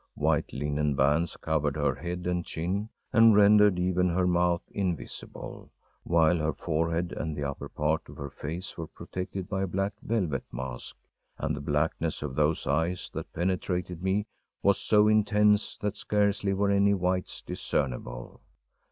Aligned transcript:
White 0.15 0.51
linen 0.51 0.95
bands 0.95 1.37
covered 1.37 1.75
her 1.75 1.93
head 1.93 2.25
and 2.25 2.43
chin, 2.43 2.89
and 3.13 3.35
rendered 3.35 3.77
even 3.77 4.09
her 4.09 4.25
mouth 4.25 4.63
invisible, 4.71 5.69
while 6.01 6.37
her 6.39 6.53
forehead 6.53 7.13
and 7.15 7.35
the 7.37 7.43
upper 7.43 7.69
part 7.69 8.09
of 8.09 8.17
her 8.17 8.31
face 8.31 8.75
were 8.75 8.87
protected 8.87 9.47
by 9.47 9.61
a 9.61 9.67
black 9.67 9.93
velvet 10.01 10.45
mask. 10.51 10.97
And 11.37 11.55
the 11.55 11.61
blackness 11.61 12.23
of 12.23 12.33
those 12.33 12.65
eyes 12.65 13.11
that 13.13 13.31
penetrated 13.31 14.01
me 14.01 14.25
was 14.63 14.79
so 14.79 15.07
intense 15.07 15.77
that 15.77 15.97
scarcely 15.97 16.51
were 16.55 16.71
any 16.71 16.95
whites 16.95 17.43
discernible. 17.43 18.41